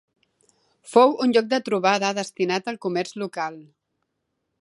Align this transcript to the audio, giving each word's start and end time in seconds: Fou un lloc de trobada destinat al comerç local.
Fou 0.93 1.11
un 1.25 1.35
lloc 1.37 1.51
de 1.51 1.59
trobada 1.67 2.09
destinat 2.21 2.71
al 2.73 2.81
comerç 2.87 3.13
local. 3.25 3.61